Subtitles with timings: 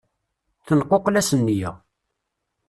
[0.65, 1.71] Tenquqla-s nniya.